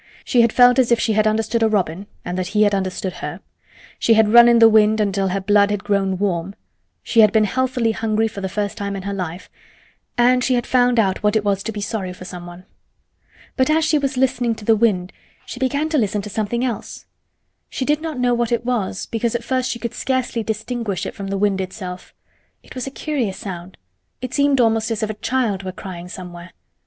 She 0.25 0.41
had 0.41 0.51
felt 0.51 0.79
as 0.79 0.91
if 0.91 0.99
she 0.99 1.13
had 1.13 1.27
understood 1.27 1.61
a 1.61 1.69
robin 1.69 2.07
and 2.25 2.35
that 2.35 2.47
he 2.57 2.63
had 2.63 2.73
understood 2.73 3.13
her; 3.21 3.39
she 3.99 4.15
had 4.15 4.33
run 4.33 4.49
in 4.49 4.57
the 4.57 4.67
wind 4.67 4.99
until 4.99 5.27
her 5.27 5.39
blood 5.39 5.69
had 5.69 5.83
grown 5.83 6.17
warm; 6.17 6.55
she 7.03 7.19
had 7.19 7.31
been 7.31 7.43
healthily 7.43 7.91
hungry 7.91 8.27
for 8.27 8.41
the 8.41 8.49
first 8.49 8.77
time 8.79 8.95
in 8.95 9.03
her 9.03 9.13
life; 9.13 9.47
and 10.17 10.43
she 10.43 10.55
had 10.55 10.65
found 10.65 10.97
out 10.99 11.21
what 11.21 11.35
it 11.35 11.43
was 11.45 11.61
to 11.61 11.71
be 11.71 11.81
sorry 11.81 12.13
for 12.13 12.25
someone. 12.25 12.65
But 13.55 13.69
as 13.69 13.85
she 13.85 13.99
was 13.99 14.17
listening 14.17 14.55
to 14.55 14.65
the 14.65 14.75
wind 14.75 15.13
she 15.45 15.59
began 15.59 15.87
to 15.89 15.99
listen 15.99 16.23
to 16.23 16.31
something 16.31 16.65
else. 16.65 17.05
She 17.69 17.85
did 17.85 18.01
not 18.01 18.17
know 18.17 18.33
what 18.33 18.51
it 18.51 18.65
was, 18.65 19.05
because 19.05 19.35
at 19.35 19.43
first 19.43 19.69
she 19.69 19.77
could 19.77 19.93
scarcely 19.93 20.41
distinguish 20.41 21.05
it 21.05 21.13
from 21.13 21.27
the 21.27 21.37
wind 21.37 21.61
itself. 21.61 22.11
It 22.63 22.73
was 22.73 22.87
a 22.87 22.89
curious 22.89 23.37
sound—it 23.37 24.33
seemed 24.33 24.59
almost 24.59 24.89
as 24.89 25.03
if 25.03 25.11
a 25.11 25.21
child 25.21 25.61
were 25.61 25.71
crying 25.71 26.07
somewhere. 26.07 26.53